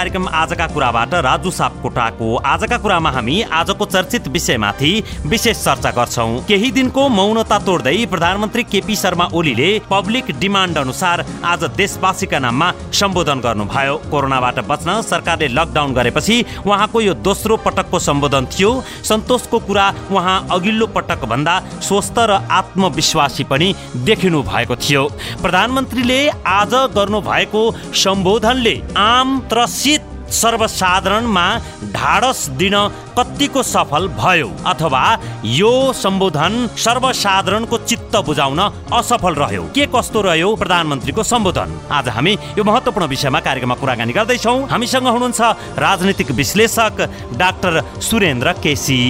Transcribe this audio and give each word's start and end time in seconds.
कार्यक्रम 0.00 0.28
आजका 0.32 0.66
कुराबाट 0.66 1.14
राजु 1.24 1.50
सापकोटाको 1.52 2.26
आजका 2.48 2.76
कुरामा 2.78 3.10
हामी 3.12 3.34
आजको 3.52 3.84
चर्चित 3.86 4.28
विषयमाथि 4.32 4.92
विशेष 5.26 5.56
चर्चा 5.64 5.90
गर्छौँ। 5.92 6.40
केही 6.48 6.70
दिनको 6.72 7.02
मौनता 7.10 7.58
तोड्दै 7.66 7.92
प्रधानमन्त्री 8.08 8.62
केपी 8.64 8.96
शर्मा 8.96 9.26
ओलीले 9.36 9.68
पब्लिक 9.90 10.30
डिमान्ड 10.40 10.78
अनुसार 10.78 11.24
आज 11.44 11.64
देशवासीका 11.76 12.38
नाममा 12.38 12.68
सम्बोधन 12.96 13.40
गर्नुभयो। 13.40 13.96
कोरोनाबाट 14.10 14.58
बच्न 14.70 15.00
सरकारले 15.02 15.48
लकडाउन 15.50 15.92
गरेपछि 15.92 16.36
उहाँको 16.64 17.00
यो 17.00 17.14
दोस्रो 17.20 17.56
पटकको 17.66 17.98
सम्बोधन 18.00 18.46
थियो। 18.48 18.72
सन्तोषको 19.04 19.58
कुरा 19.68 19.86
उहाँ 20.12 20.38
अघिल्लो 20.50 20.86
पटक 20.96 21.28
भन्दा 21.28 21.58
स्वस्थ 21.82 22.18
र 22.24 22.40
आत्मविश्वासी 22.50 23.44
पनि 23.52 23.68
देखिनु 24.08 24.42
भएको 24.48 24.76
थियो। 24.80 25.04
प्रधानमन्त्रीले 25.44 26.20
आज 26.56 26.74
गर्नुभएको 26.96 27.62
सम्बोधनले 27.98 28.74
आम 28.96 29.38
त्रसित 29.50 29.88
सर्वसाधारणमा 30.32 31.46
ढाडस 31.92 32.48
दिन 32.58 32.76
कतिको 33.18 33.62
सफल 33.62 34.08
भयो 34.18 34.48
अथवा 34.66 35.02
यो 35.44 35.72
सम्बोधन 35.92 36.54
सर्वसाधारणको 36.76 37.78
चित्त 37.78 38.16
बुझाउन 38.26 38.60
असफल 38.92 39.34
रह्यो। 39.34 39.62
के 39.74 39.86
कस्तो 39.94 40.20
रह्यो 40.22 40.54
प्रधानमन्त्रीको 40.56 41.22
सम्बोधन? 41.22 41.78
आज 41.90 42.08
हामी 42.08 42.32
यो 42.58 42.64
महत्त्वपूर्ण 42.64 43.06
विषयमा 43.06 43.40
कार्यक्रममा 43.40 43.74
कुराकानी 43.74 44.12
गर्दैछौँ। 44.12 44.58
हामीसँग 44.68 45.06
हुनुहुन्छ 45.06 45.40
राजनीतिक 45.78 46.30
विश्लेषक 46.30 47.08
डाक्टर 47.36 47.82
सुरेन्द्र 48.00 48.52
केसी। 48.62 49.00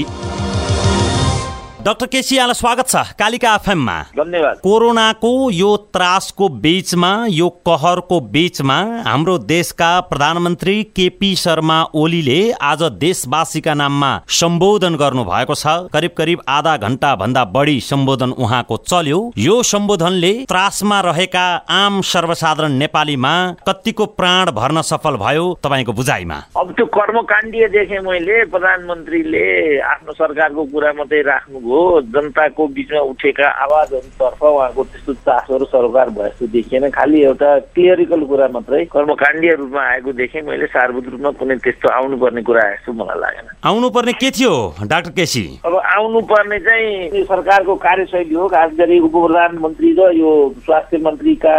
डाक्टर 1.80 2.06
केसी 2.06 2.36
यहाँलाई 2.36 2.54
स्वागत 2.54 2.88
छ 2.88 2.96
कालिका 3.18 3.54
एफएममा। 3.54 3.92
धन्यवाद। 4.16 4.56
कोरोनाको 4.60 5.30
यो 5.50 5.76
त्रासको 5.96 6.48
बीचमा 6.60 7.12
यो 7.30 7.48
कहरको 7.66 8.18
बीचमा 8.28 8.76
हाम्रो 9.06 9.36
देशका 9.48 9.88
प्रधानमन्त्री 10.02 10.82
केपी 10.96 11.34
शर्मा 11.36 11.78
ओलीले 11.96 12.40
आज 12.62 12.82
देशवासीका 13.00 13.74
नाममा 13.74 14.10
सम्बोधन 14.40 14.96
गर्नु 15.00 15.24
भएको 15.24 15.54
छ। 15.54 15.88
करिब 15.88 16.12
करिब 16.18 16.42
आधा 16.48 16.76
घन्टा 16.76 17.14
भन्दा 17.16 17.44
बढी 17.48 17.80
सम्बोधन 17.80 18.30
उहाँको 18.38 18.76
चल्यो। 18.84 19.20
यो 19.38 19.62
सम्बोधनले 19.62 20.32
त्रासमा 20.52 21.00
रहेका 21.00 21.46
आम 21.70 22.00
सर्वसाधारण 22.04 22.76
नेपालीमा 22.76 23.32
कतिको 23.66 24.06
प्राण 24.20 24.50
भर्न 24.52 24.82
सफल 24.82 25.16
भयो 25.16 25.48
तपाईँको 25.64 25.92
बुझाइमा? 25.94 26.38
अब 26.60 26.72
त्यो 26.76 26.86
कर्मकाण्डीय 26.92 27.68
देखेँ 27.72 28.04
मैले 28.04 28.44
प्रधानमन्त्रीले 28.52 29.48
आफ्नो 29.88 30.12
सरकारको 30.20 30.64
कुरा 30.76 30.92
मात्रै 31.00 31.22
राख्नु 31.24 31.68
हो 31.70 32.00
जनताको 32.10 32.66
बिचमा 32.76 33.00
उठेका 33.10 33.48
आवाजहरूतर्फ 33.64 34.42
उहाँको 34.42 34.84
त्यस्तो 34.84 35.12
चासोहरू 35.26 35.64
सरकार 35.64 36.10
भए 36.10 36.28
जस्तो 36.28 36.46
देखिएन। 36.54 36.88
खालि 36.90 37.22
एउटा 37.22 37.50
क्लियरिकल 37.74 38.24
कुरा 38.30 38.48
मात्रै 38.54 38.84
कर्मकाण्डीय 38.92 39.54
रूपमा 39.60 39.82
आएको 39.82 40.12
देखेँ। 40.20 40.42
मैले 40.42 40.66
सार्वजनिक 40.66 41.12
रूपमा 41.12 41.30
कुनै 41.40 41.56
त्यस्तो 41.64 41.88
आउनुपर्ने 41.90 42.42
कुरा 42.42 42.62
आए 42.62 42.74
जस्तो 42.76 42.92
मलाई 42.92 43.18
लागेन। 43.20 43.46
आउनुपर्ने 43.64 44.12
के 44.20 44.30
थियो 44.30 44.54
डाक्टर 44.84 45.10
केसी? 45.18 45.44
अब 45.64 45.74
आउनुपर्ने 45.76 46.58
चाहिँ 46.66 47.24
सरकारको 47.24 47.74
कार्यशैली 47.86 48.34
हो। 48.34 48.48
खास 48.50 48.70
गरी 48.78 48.98
उप 49.00 49.12
प्रधानमन्त्री 49.20 49.92
र 49.98 50.10
यो 50.16 50.30
स्वास्थ्य 50.64 50.98
मन्त्रीका 51.04 51.54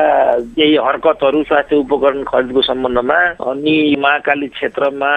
केही 0.56 0.76
हरकतहरू 0.78 1.44
स्वास्थ्य 1.44 1.76
उपकरण 1.76 2.24
खरिदको 2.24 2.62
सम्बन्धमा 2.62 3.20
अनि 3.52 3.76
महाकाली 4.00 4.48
क्षेत्रमा 4.48 5.12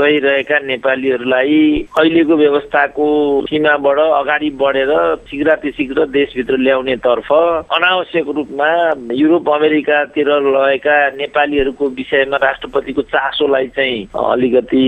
रहिरहेका 0.00 0.58
नेपालीहरूलाई 0.66 1.58
अहिलेको 1.98 2.36
व्यवस्थाको 2.36 3.06
सीमाबाट 3.46 3.98
अगाडि 4.30 4.50
बढेर 4.60 4.90
शीघ्रातिशीघ्र 5.26 6.04
देशभित्र 6.06 6.56
ल्याउने 6.56 6.94
तर्फ 7.02 7.32
अनावश्यक 7.32 8.28
रूपमा 8.36 8.68
युरोप 9.12 9.48
अमेरिकातिर 9.50 10.28
लगेका 10.46 10.96
नेपालीहरूको 11.18 11.88
विषयमा 11.98 12.36
राष्ट्रपतिको 12.38 13.02
चासोलाई 13.10 13.66
चाहिँ 13.76 14.06
अलिकति 14.14 14.86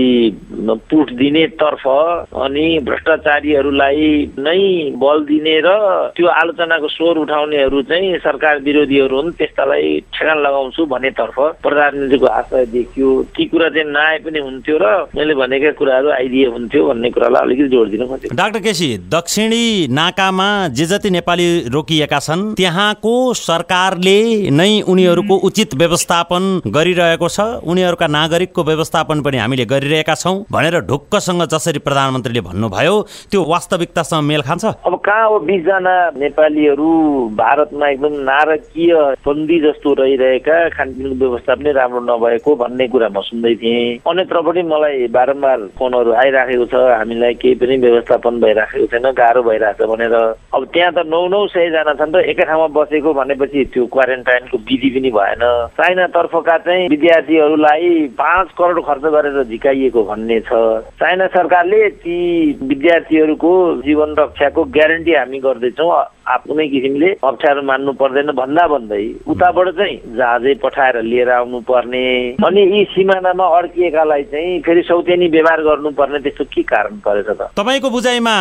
पुट 0.89 1.11
दिने 1.19 1.45
तर्फ 1.59 1.83
अनि 1.87 2.67
भ्रष्टाचारीहरूलाई 2.87 4.07
नै 4.39 4.61
बल 5.03 5.23
दिने 5.27 5.59
र 5.65 5.75
त्यो 6.15 6.27
आलोचनाको 6.31 6.87
स्वर 6.95 7.17
उठाउनेहरू 7.19 7.81
चाहिँ 7.91 8.17
सरकार 8.23 8.59
विरोधीहरू 8.63 9.15
हुन् 9.15 9.31
त्यस्तालाई 9.39 9.99
ठेगान 10.13 10.37
लगाउँछु 10.39 10.85
भन्नेतर्फ 10.85 11.39
प्रधानमन्त्रीको 11.63 12.27
आशय 12.39 12.65
देखियो। 12.71 13.09
ती 13.35 13.45
कुरा 13.51 13.69
चाहिँ 13.75 13.91
नआए 13.91 14.17
पनि 14.23 14.39
हुन्थ्यो 14.39 14.77
र 14.79 14.87
मैले 15.15 15.35
भनेका 15.35 15.71
कुराहरू 15.75 16.09
आइदिए 16.15 16.47
हुन्थ्यो 16.55 16.87
भन्ने 16.87 17.09
कुरालाई 17.11 17.43
अलिकति 17.43 17.67
जोड 17.75 17.89
दिन 17.91 18.07
खोजेँ 18.07 18.35
डाक्टर 18.35 18.59
केसी 18.63 18.87
दक्षिणी 19.33 19.87
नाकामा 19.89 20.47
जे 20.77 20.85
जति 20.85 21.09
नेपाली 21.09 21.45
रोकिएका 21.73 22.17
छन् 22.19 22.41
त्यहाँको 22.55 23.13
सरकारले 23.33 24.49
नै 24.53 24.81
उनीहरूको 24.85 25.35
उचित 25.47 25.73
व्यवस्थापन 25.73 26.43
गरिरहेको 26.69 27.27
छ। 27.27 27.39
उनीहरूका 27.65 28.07
नागरिकको 28.07 28.63
व्यवस्थापन 28.63 29.21
पनि 29.25 29.37
हामीले 29.37 29.65
गरिरहेका 29.65 30.15
छौँ 30.15 30.35
भनेर 30.53 30.79
ढुक्कसँग 30.85 31.41
जसरी 31.49 31.79
प्रधानमन्त्रीले 31.81 32.41
भन्नुभयो 32.49 32.95
त्यो 33.31 33.41
वास्तविकतासँग 33.43 34.21
मेल 34.21 34.41
खान्छ। 34.45 34.65
अब 34.85 34.95
कहाँ 35.01 35.25
हो 35.29 35.39
बिसजना 35.49 35.95
नेपालीहरू 36.21 36.91
भारतमा 37.33 37.89
एकदम 37.89 38.13
नारकीय 38.29 38.93
बन्दी 39.25 39.59
जस्तो 39.65 39.93
रहिरहेका 39.97 40.59
खानपिनको 40.77 41.17
व्यवस्था 41.25 41.55
पनि 41.57 41.71
राम्रो 41.79 42.01
नभएको 42.05 42.55
भन्ने 42.61 42.87
कुरा 42.93 43.09
म 43.09 43.25
सुन्दै 43.33 43.55
थिएँ। 43.57 43.97
अन्यत्र 44.05 44.45
पनि 44.45 44.61
मलाई 44.69 45.07
बारम्बार 45.17 45.59
फोनहरू 45.81 46.11
आइराखेको 46.21 46.65
छ 46.69 46.85
हामीलाई 47.01 47.33
केही 47.41 47.55
पनि 47.57 47.81
व्यवस्थापन 47.81 48.39
भइराखेको 48.45 48.87
छैन। 48.93 49.11
गाह्रो 49.23 49.41
भइरहेछ 49.43 49.81
भनेर। 49.87 50.15
अब 50.53 50.61
त्यहाँ 50.73 50.91
त 50.91 51.07
नौ 51.07 51.21
नौ 51.31 51.45
सयजना 51.47 51.93
छन् 51.95 52.15
र 52.15 52.19
एकै 52.29 52.43
ठाउँमा 52.43 52.67
बसेको 52.75 53.13
भनेपछि 53.13 53.63
त्यो 53.73 53.85
क्वारेन्टाइनको 53.87 54.57
विधि 54.67 54.89
पनि 54.95 55.09
भएन। 55.11 55.43
चाइना 55.79 56.07
तर्फका 56.11 56.57
चाहिँ 56.67 56.87
विद्यार्थीहरूलाई 56.89 57.89
पाँच 58.19 58.47
करोड 58.57 58.79
खर्च 58.85 59.05
गरेर 59.15 59.43
झिकाइएको 59.43 60.03
भन्ने 60.03 60.39
छ। 60.47 60.51
चाइना 60.99 61.27
सरकारले 61.35 61.89
ती 62.03 62.17
विद्यार्थीहरूको 62.63 63.51
जीवन 63.81 64.15
रक्षाको 64.19 64.63
ग्यारेन्टी 64.75 65.13
हामी 65.13 65.39
गर्दैछौँ। 65.39 65.91
कुनै 66.23 66.67
किसिमले 66.67 67.09
अप्ठ्यारो 67.23 67.61
मान्नु 67.63 67.91
पर्दैन 67.99 68.31
भन्दा 68.35 68.67
भन्दै 68.73 69.03
उताबाट 69.27 69.67
चाहिँ 69.77 69.97
जहाजै 70.17 70.53
पठाएर 70.63 71.01
लिएर 71.03 71.29
आउनु 71.31 71.59
पर्ने 71.67 72.03
अनि 72.47 72.61
यी 72.73 72.83
सिमानामा 72.93 73.45
अड्किएकालाई 73.57 74.23
चाहिँ 74.31 74.59
फेरि 74.65 74.81
सौतेनी 74.87 75.27
व्यवहार 75.35 75.61
गर्नुपर्ने 75.63 76.19
त्यस्तो 76.19 76.43
के 76.53 76.61
कारण 76.63 76.95
परेछ 77.05 77.29
त? 77.29 77.49
तपाईँको 77.59 77.89
बुझाइमा 77.89 78.35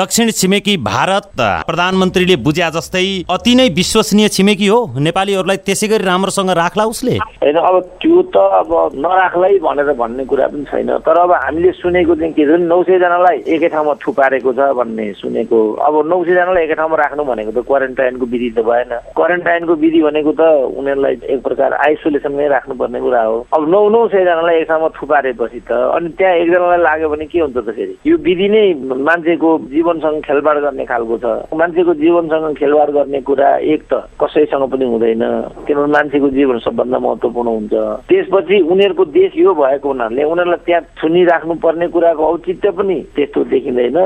दक्षिण 0.00 0.30
छिमेकी 0.40 0.76
भारत 0.84 1.30
प्रधानमन्त्रीले 1.68 2.36
बुझ्या 2.44 2.68
जस्तै 2.76 3.06
अति 3.30 3.54
नै 3.54 3.68
विश्वसनीय 3.80 4.28
छिमेकी 4.28 4.66
हो। 4.66 4.80
नेपालीहरूलाई 5.00 5.56
त्यसै 5.66 5.88
गरी 5.88 6.04
राम्रोसँग 6.04 6.50
राख्ला 6.60 6.84
उसले? 6.92 7.16
होइन 7.42 7.56
अब 7.56 7.80
त्यो 8.02 8.22
त 8.34 8.36
अब 8.60 8.70
नराख्लै 9.00 9.52
भनेर 9.64 9.92
भन्ने 10.02 10.24
कुरा 10.28 10.46
पनि 10.52 10.64
छैन। 10.70 10.90
तर 11.06 11.16
अब 11.24 11.32
हामीले 11.32 11.72
सुनेको 11.80 12.14
चाहिँ 12.14 12.32
के 12.32 12.44
छ 12.44 12.60
नौ 12.60 12.82
सयजनालाई 12.82 13.36
एकै 13.56 13.68
ठाउँमा 13.72 13.94
थुपारेको 14.04 14.52
छ 14.52 14.60
भन्ने 14.76 15.12
सुनेको। 15.22 15.58
अब 15.80 15.94
नौ 16.06 16.22
सयजनालाई 16.24 16.64
एकै 16.64 16.74
ठाउँमा 16.76 16.96
राख्नु 17.02 17.21
भनेको 17.24 17.50
त 17.52 17.64
क्वारेन्टाइनको 17.66 18.26
विधि 18.26 18.50
त 18.56 18.58
भएन। 18.66 18.92
क्वारेन्टाइनको 19.16 19.74
विधि 19.82 20.00
भनेको 20.02 20.32
त 20.32 20.42
उनीहरूलाई 20.78 21.14
एक 21.32 21.40
प्रकार 21.42 21.72
आइसोलेसनमै 21.86 22.48
राख्नुपर्ने 22.48 23.00
कुरा 23.00 23.22
हो। 23.22 23.36
अब 23.52 23.62
नौ 23.68 23.80
नौ 23.88 24.00
सयजनालाई 24.08 24.56
एक 24.60 24.68
ठाउँमा 24.68 24.88
थुपारेपछि 24.96 25.60
त 25.68 25.72
अनि 25.72 26.08
त्यहाँ 26.18 26.34
एकजनालाई 26.42 26.80
लाग्यो 26.82 27.08
भने 27.08 27.26
के 27.26 27.38
हुन्छ 27.40 27.56
त 27.56 27.70
फेरि? 27.76 27.94
यो 28.06 28.16
विधि 28.16 28.48
नै 28.48 28.64
मान्छेको 28.82 29.50
जीवनसँग 29.72 30.20
खेलबाड 30.26 30.56
गर्ने 30.64 30.84
खालको 30.86 31.16
छ। 31.22 31.26
मान्छेको 31.54 31.92
जीवनसँग 32.02 32.56
खेलबाड 32.58 32.90
गर्ने 32.96 33.20
कुरा 33.28 33.48
एक 33.72 33.82
त 33.92 33.92
कसैसँग 34.20 34.64
पनि 34.72 34.84
हुँदैन 34.84 35.24
किनभने 35.66 35.92
मान्छेको 35.92 36.28
जीवन 36.36 36.58
सबभन्दा 36.66 36.98
महत्त्वपूर्ण 36.98 37.48
हुन्छ। 37.48 37.74
त्यसपछि 38.08 38.60
उनीहरूको 38.72 39.04
देश 39.12 39.32
यो 39.36 39.54
भएको 39.54 39.88
हुनाले 39.88 40.22
उनीहरूलाई 40.24 40.64
त्यहाँ 40.66 40.82
थुनिराख्नु 41.02 41.54
पर्ने 41.64 41.86
कुराको 41.94 42.22
औचित्य 42.32 42.70
पनि 42.78 42.96
त्यस्तो 43.16 43.40
देखिँदैन। 43.52 43.98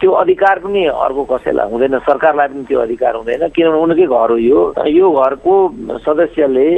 त्यो 0.00 0.10
अधिकार 0.22 0.58
पनि 0.64 0.84
अर्को 0.86 1.22
कसैलाई 1.32 1.70
हुँदैन। 1.70 1.98
सरकारलाई 2.04 2.48
पनि 2.48 2.63
त्यो 2.68 2.80
अधिकार 2.80 3.14
हुँदैन 3.16 3.48
किनभने 3.54 3.82
उनकै 3.82 4.06
घर 4.06 4.30
हो 4.30 4.36
यो। 4.38 4.60
यो 4.88 5.10
घरको 5.10 5.54
सदस्यले 6.06 6.68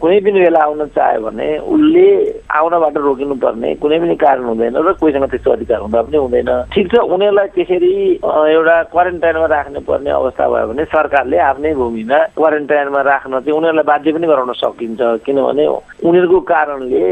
कुनै 0.00 0.18
पनि 0.20 0.40
बेला 0.40 0.60
आउन 0.64 0.84
चाह्यो 0.96 1.20
भने 1.26 1.48
उसले 1.58 2.06
आउनबाट 2.50 2.96
रोकिनु 3.06 3.34
पर्ने 3.44 3.74
कुनै 3.82 3.98
पनि 4.00 4.16
कारण 4.16 4.44
हुँदैन 4.44 4.76
र 4.76 4.92
कोहीसँग 5.00 5.26
त्यस्तो 5.30 5.50
अधिकार 5.52 5.80
हुँदा 5.80 6.02
पनि 6.02 6.16
हुँदैन। 6.16 6.50
ठिक 6.74 6.86
छ 6.92 6.94
उनीहरूलाई 7.14 7.48
त्यसरी 7.56 7.92
एउटा 8.22 8.76
क्वारेन्टाइनमा 8.92 9.46
राख्नु 9.54 9.80
पर्ने 9.88 10.10
अवस्था 10.10 10.48
भयो 10.48 10.66
भने 10.72 10.84
सरकारले 10.94 11.38
आफ्नै 11.50 11.74
भूमिमा 11.74 12.18
क्वारेन्टाइनमा 12.36 13.00
राख्न 13.10 13.32
चाहिँ 13.40 13.56
उनीहरूलाई 13.58 13.86
बाध्य 13.90 14.12
पनि 14.12 14.26
गराउन 14.26 14.52
सकिन्छ। 14.62 15.00
किनभने 15.26 15.64
उनीहरूको 16.06 16.40
कारणले 16.50 17.04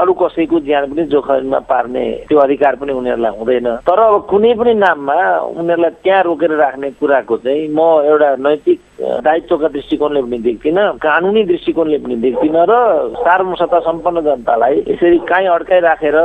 अरू 0.00 0.12
कसैको 0.20 0.60
ज्यान 0.66 0.84
पनि 0.90 1.02
जोखिममा 1.12 1.58
पार्ने 1.70 2.04
त्यो 2.28 2.38
अधिकार 2.38 2.74
पनि 2.80 2.92
उनीहरूलाई 2.92 3.32
हुँदैन। 3.38 3.68
तर 3.86 3.98
अब 4.00 4.14
कुनै 4.30 4.52
पनि 4.60 4.74
नाममा 4.74 5.16
उनीहरूलाई 5.58 5.90
त्यहाँ 6.04 6.22
रोकेर 6.24 6.52
राख्ने 6.56 6.90
कुराको 7.00 7.36
चाहिँ 7.44 7.59
म 7.68 7.80
एउटा 8.04 8.36
नैतिक 8.36 8.80
दायित्वका 9.00 9.68
दृष्टिकोणले 9.68 10.20
पनि 10.22 10.38
देख्दिनँ 10.44 10.84
कानुनी 11.00 11.42
दृष्टिकोणले 11.44 11.98
पनि 11.98 12.16
देख्दिनँ 12.20 12.64
र 12.70 12.74
सार्वसत्ता 13.16 13.78
सम्पन्न 13.80 14.20
जनतालाई 14.26 14.76
यसरी 14.88 15.18
काहीँ 15.28 15.48
अड्काइराखेर 15.48 16.16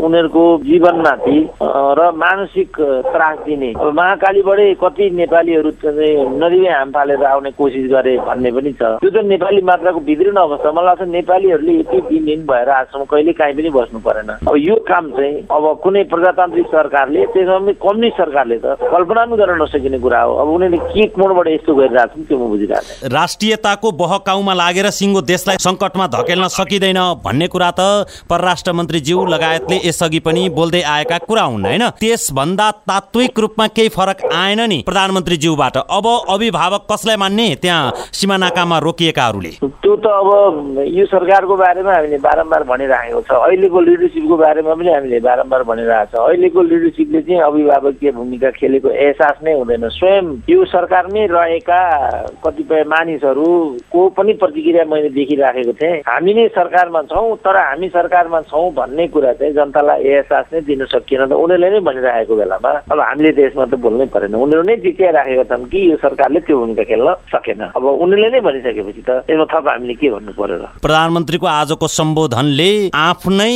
उनीहरूको 0.00 0.44
जीवनमाथि 0.64 1.38
र 1.98 2.10
मानसिक 2.16 2.70
त्रास 3.12 3.38
दिने। 3.46 3.72
महाकालीबाटै 3.76 4.68
कति 4.82 5.10
नेपालीहरू 5.20 5.70
नदीमै 6.42 6.72
हाम 6.72 6.90
फालेर 6.92 7.24
आउने 7.24 7.50
कोसिस 7.60 7.86
गरे 7.92 8.16
भन्ने 8.26 8.50
पनि 8.56 8.72
छ। 8.72 8.82
त्यो 9.02 9.10
त 9.10 9.24
नेपाली 9.28 9.60
मात्राको 9.62 10.00
भित्रिन 10.08 10.36
अवस्था 10.36 10.72
मलाई 10.72 10.86
लाग्छ 10.86 11.02
नेपालीहरूले 11.12 11.72
यति 11.78 12.00
दिनहीन 12.08 12.40
भएर 12.48 12.68
आजसम्म 12.70 13.04
कहिले 13.12 13.32
काहीँ 13.36 13.54
पनि 13.56 13.70
बस्नु 13.76 13.98
परेन। 14.00 14.30
अब 14.48 14.56
यो 14.56 14.76
काम 14.88 15.10
चाहिँ 15.16 15.36
अब 15.52 15.64
कुनै 15.84 16.02
प्रजातान्त्रिक 16.12 16.66
सरकारले 16.72 17.26
त्यसमा 17.36 17.72
कम्युनिस्ट 17.84 18.16
सरकारले 18.16 18.58
त 18.64 18.76
कल्पना 18.80 19.24
पनि 19.24 19.36
गर्न 19.36 19.62
नसकिने 19.62 19.98
कुरा 20.00 20.20
हो। 20.22 20.32
अब 20.42 20.48
उनीहरूले 20.56 20.78
के 20.92 21.06
कोणबाट 21.12 21.48
यस्तो 21.48 21.74
गरिरहेको 21.74 22.21
राष्ट्रियताको 23.12 23.90
बहकाउमा 23.92 24.54
लागेर 24.54 24.90
सिङ्गो 24.90 25.20
देशलाई 25.22 25.56
सङ्कटमा 25.60 26.06
धकेल्न 26.06 26.48
सकिँदैन 26.48 27.00
भन्ने 27.24 27.46
कुरा 27.48 27.70
त 27.70 28.06
परराष्ट्र 28.30 28.72
मन्त्रीज्यू 28.72 29.24
लगायतले 29.26 29.80
यसअघि 29.84 30.20
पनि 30.20 30.48
बोल्दै 30.48 30.82
आएका 30.82 31.18
कुरा 31.28 31.42
हुन् 31.42 31.66
होइन? 31.66 31.88
त्यसभन्दा 32.00 32.70
तात्विक 32.88 33.38
रूपमा 33.38 33.66
केही 33.66 33.88
फरक 33.88 34.24
आएन 34.32 34.60
नि 34.68 34.82
प्रधानमन्त्रीज्यूबाट। 34.86 35.76
अब 35.76 36.06
अभिभावक 36.28 36.86
कसलाई 36.92 37.16
मान्ने? 37.16 37.48
त्यहाँ 37.62 37.92
सिमानाकामा 38.12 38.78
रोकिएकाहरूले। 38.78 39.52
त्यो 39.62 39.96
त 39.96 40.06
अब 40.06 40.28
यो 40.88 41.04
सरकारको 41.06 41.56
बारेमा 41.56 41.92
हामीले 41.92 42.18
बारम्बार 42.18 42.62
भनिराखेको 42.64 43.20
छ। 43.20 43.30
अहिलेको 43.32 43.80
लिडरसिपको 43.80 44.36
बारेमा 44.36 44.74
पनि 44.74 44.90
हामीले 44.92 45.20
बारम्बार 45.20 45.62
भनिरहेको 45.62 46.10
छ। 46.10 46.20
अहिलेको 46.20 46.62
लिडरसिपले 46.62 47.20
चाहिँ 47.22 47.40
अभिभावकीय 47.42 48.10
भूमिका 48.12 48.50
खेलेको 48.58 48.88
एहसास 48.88 49.36
नै 49.44 49.52
हुँदैन। 49.58 49.88
स्वयं 49.88 50.26
यो 50.48 50.64
सरकारमै 50.64 51.26
रहेका 51.30 51.80
कतिपय 52.44 52.82
मानिसहरूको 52.92 54.00
पनि 54.16 54.32
प्रतिक्रिया 54.42 54.84
मैले 54.84 55.08
देखिराखेको 55.16 55.72
थिएँ। 55.80 56.02
हामी 56.08 56.32
नै 56.34 56.46
सरकारमा 56.56 57.02
छौँ 57.12 57.36
तर 57.44 57.56
हामी 57.56 57.88
सरकारमा 57.88 58.40
छौँ 58.50 58.70
भन्ने 58.74 59.06
कुरा 59.14 59.32
चाहिँ 59.40 59.54
जनतालाई 59.54 60.02
एहसास 60.02 60.46
नै 60.52 60.60
दिन 60.68 60.84
सकिएन 60.92 61.26
त 61.26 61.32
उनीहरूले 61.32 61.70
नै 61.70 61.80
भनिराखेको 61.88 62.34
बेलामा 62.36 62.72
अब 62.92 63.00
हामीले 63.00 63.32
त 63.32 63.38
यसमा 63.46 63.64
त 63.66 63.74
बोल्नै 63.84 64.06
परेन। 64.12 64.34
उनीहरू 64.34 64.62
नै 64.68 64.76
जित्याइराखेका 64.84 65.44
छन् 65.50 65.68
कि 65.72 65.78
यो 65.90 65.96
सरकारले 66.02 66.40
त्यो 66.46 66.56
भूमिका 66.58 66.84
खेल्न 66.90 67.08
सकेन। 67.32 67.60
अब 67.76 67.84
उनीहरूले 67.84 68.30
नै 68.30 68.40
भनिसकेपछि 68.40 69.02
त 69.08 69.10
यसमा 69.30 69.46
थप 69.52 69.66
हामीले 69.68 69.94
के 70.00 70.10
भन्नु 70.10 70.32
पर्यो 70.36 70.56
र? 70.58 70.64
प्रधानमन्त्रीको 70.82 71.46
आजको 71.46 71.86
सम्बोधनले 71.98 72.70
आफ्नै 72.92 73.54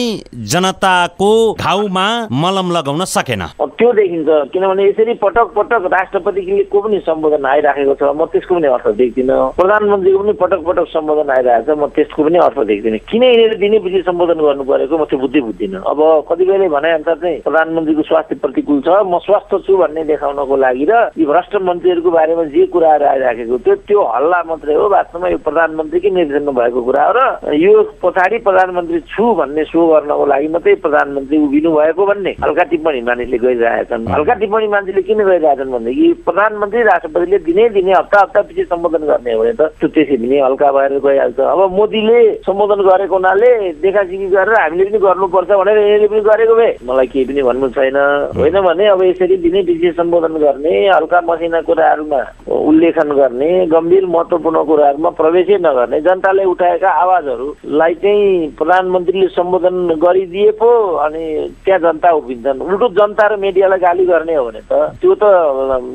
जनताको 0.52 1.30
घाउमा 1.54 2.06
मलम 2.42 2.68
लगाउन 2.76 3.04
सकेन। 3.04 3.42
त्यो 3.76 3.92
देखिन्छ 3.92 4.28
किनभने 4.52 4.82
यसरी 4.88 5.14
पटक 5.22 5.48
पटक 5.56 5.82
राष्ट्रपतिले 5.92 6.62
को 6.72 6.78
पनि 6.80 6.98
सम्बोधन 7.06 7.44
आइराखेको 7.46 7.94
छ। 7.94 8.02
म 8.16 8.24
त्यसको 8.32 8.45
पनि 8.54 8.68
अर्थ 8.76 8.86
देख्दिनँ। 9.00 9.38
प्रधानमन्त्रीको 9.58 10.18
पनि 10.22 10.32
पटक 10.42 10.60
पटक 10.66 10.86
सम्बोधन 10.94 11.30
आइरहेको 11.36 11.74
छ 11.74 11.78
म 11.78 11.86
त्यसको 11.96 12.20
पनि 12.26 12.38
अर्थ 12.46 12.58
देख्दिनँ। 12.70 12.98
किन 13.10 13.22
यिनीहरू 13.22 13.56
दिनेपछि 13.58 14.00
सम्बोधन 14.06 14.38
गर्नु 14.46 14.64
परेको? 14.70 14.94
म 14.96 15.04
त्यो 15.10 15.18
बुद्धि 15.18 15.40
बुझ्दिनँ। 15.46 15.82
अब 15.82 16.00
कतिपयले 16.30 16.68
भने 16.68 16.90
अनुसार 16.96 17.16
चाहिँ 17.22 17.40
प्रधानमन्त्रीको 17.46 18.02
स्वास्थ्य 18.06 18.34
प्रतिकूल 18.44 18.78
छ 18.86 18.88
म 19.06 19.18
स्वस्थ 19.26 19.52
छु 19.66 19.72
भन्ने 19.76 20.02
देखाउनको 20.06 20.56
लागि 20.56 20.84
र 20.90 20.94
यी 21.18 21.24
भ्रष्ट 21.26 21.54
मन्त्रीहरूको 21.56 22.10
बारेमा 22.10 22.44
जे 22.54 22.66
कुराहरू 22.70 23.04
आइराखेको 23.06 23.58
थियो 23.64 23.74
त्यो 23.88 24.00
हल्ला 24.14 24.42
मात्रै 24.46 24.74
हो। 24.74 24.84
वास्तवमा 24.88 25.28
यो 25.28 25.38
प्रधानमन्त्रीकै 25.46 26.10
निर्देशन 26.10 26.48
भएको 26.52 26.80
कुरा 26.86 27.04
हो 27.06 27.12
र 27.16 27.54
यो 27.56 27.72
पछाडि 28.02 28.38
प्रधानमन्त्री 28.46 29.00
छु 29.10 29.24
भन्ने 29.40 29.64
सो 29.66 29.80
गर्नको 29.86 30.24
लागि 30.26 30.48
मात्रै 30.54 30.74
प्रधानमन्त्री 30.86 31.36
उभिनु 31.46 31.70
भएको 31.76 32.06
भन्ने 32.06 32.32
हल्का 32.42 32.64
टिप्पणी 32.70 33.00
मानिसले 33.08 33.38
गरिरहेछन्। 33.38 34.08
हल्का 34.14 34.34
टिप्पणी 34.40 34.66
मान्छेले 34.74 35.02
किन 35.08 35.20
गरिरहेछन् 35.26 35.72
भनेदेखि 35.72 36.06
प्रधानमन्त्री 36.26 36.82
राष्ट्रपतिले 36.82 37.38
दिनै 37.46 37.68
दिने 37.76 37.92
हप्ता 37.92 38.20
हप्ता 38.22 38.35
पछि 38.42 38.64
सम्बोधन 38.64 39.02
गर्ने 39.06 39.32
हो 39.32 39.40
भने 39.42 39.52
त 39.52 39.62
त्यो 39.80 39.88
त्यसै 39.88 40.16
पनि 40.16 40.38
हल्का 40.38 40.68
भएर 40.72 40.92
गइहाल्छ। 41.06 41.40
अब 41.40 41.60
मोदीले 41.76 42.18
सम्बोधन 42.46 42.80
गरेको 42.88 43.14
हुनाले 43.16 43.50
देखासिखी 43.82 44.26
गरेर 44.34 44.54
हामीले 44.60 44.84
पनि 44.84 44.98
गर्नुपर्छ 45.06 45.50
भनेर 45.50 45.78
यिनीहरूले 45.78 46.08
पनि 46.08 46.20
गरेको 46.28 46.54
भए। 46.56 46.72
मलाई 46.86 47.06
केही 47.06 47.24
पनि 47.26 47.42
भन्नु 47.48 47.68
छैन। 47.76 47.98
होइन 48.36 48.56
भने 48.66 48.84
अब 48.86 49.02
यसरी 49.02 49.36
दिनै 49.46 49.62
पछि 49.68 49.92
सम्बोधन 49.96 50.34
गर्ने 50.44 50.74
हल्का 50.88 51.20
मसिना 51.28 51.60
कुराहरूमा 51.68 52.20
उल्लेखन 52.46 53.08
गर्ने 53.20 53.50
गम्भीर 53.72 54.06
महत्त्वपूर्ण 54.06 54.64
कुराहरूमा 54.64 55.10
प्रवेशै 55.20 55.58
नगर्ने 55.66 56.00
जनताले 56.00 56.44
उठाएका 56.44 56.90
आवाजहरूलाई 57.02 57.94
चाहिँ 58.02 58.50
प्रधानमन्त्रीले 58.58 59.28
सम्बोधन 59.36 59.76
गरिदिए 60.02 60.50
पो 60.60 60.68
अनि 61.06 61.24
त्यहाँ 61.64 61.80
जनता 61.80 62.10
उभिन्छन्। 62.20 62.60
उल्टो 62.60 62.88
जनता 62.98 63.26
र 63.26 63.36
मिडियालाई 63.36 63.78
गाली 63.78 64.04
गर्ने 64.06 64.34
हो 64.34 64.44
भने 64.46 64.60
त 64.70 64.72
त्यो 65.00 65.14
त 65.14 65.24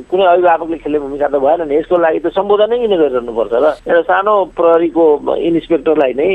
कुनै 0.09 0.25
अभिभावकले 0.25 0.77
खेल्ने 0.77 0.99
भूमिका 0.99 1.27
त 1.27 1.35
भएन 1.35 1.61
नि। 1.67 1.75
यसको 1.75 1.97
लागि 1.97 2.19
त 2.19 2.30
सम्बोधनै 2.35 2.77
किन 2.79 2.93
गरिरहनुपर्छ 3.01 3.53
र 3.53 3.65
एउटा 3.87 4.01
सानो 4.09 4.33
प्रहरीको 4.57 5.03
इन्सपेक्टरलाई 5.49 6.13
नै 6.19 6.29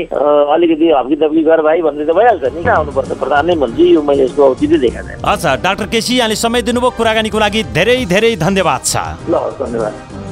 अलिकति 0.55 0.87
हप्की 0.97 1.15
दप्की 1.21 1.43
गर 1.49 1.61
भाइ 1.67 1.81
भन्ने 1.87 2.05
त 2.05 2.11
भइहाल्छ 2.17 2.43
नि। 2.53 2.63
कहाँ 2.63 2.77
आउनुपर्छ? 2.77 3.11
प्रधानमन्त्री 3.23 3.85
यो 3.93 4.01
मैले 4.01 4.23
यसको 4.23 4.41
औचित्य 4.49 4.77
देखा 4.77 5.01
छैन। 5.07 5.19
अच्छा 5.25 5.55
डाक्टर 5.65 5.85
केसी 5.93 6.17
यहाँले 6.17 6.35
समय 6.35 6.61
दिनुभयो 6.69 6.95
कुराकानीको 6.97 7.39
लागि 7.39 7.63
धेरै 7.73 7.97
धेरै 8.05 8.35
धन्यवाद 8.45 8.81
छ। 8.85 8.95
ल 9.29 9.35
धन्यवाद। 9.59 10.26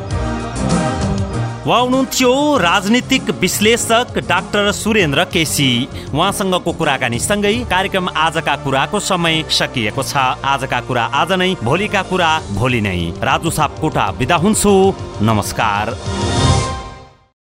उहाँ 1.65 1.81
हुनुहुन्थ्यो 1.81 2.31
राजनीतिक 2.57 3.29
विश्लेषक 3.41 4.17
डाक्टर 4.29 4.71
सुरेन्द्र 4.71 5.23
केसी। 5.33 5.69
उहाँसँगको 6.13 6.71
कुराकानी 6.71 7.19
सँगै 7.19 7.53
कार्यक्रम 7.65 8.09
आजका 8.15 8.55
कुराको 8.61 8.99
समय 9.01 9.43
सकिएको 9.49 10.03
छ। 10.03 10.15
आजका 10.45 10.81
कुरा 10.85 11.03
आज 11.15 11.31
नै 11.33 11.53
भोलिका 11.65 12.01
कुरा 12.05 12.29
भोलि 12.53 12.81
नै। 12.81 12.97
राजु 13.17 13.49
सापकोटा 13.49 14.11
बिदा 14.13 14.35
हुन्छु। 14.35 14.73
नमस्कार। 15.25 16.44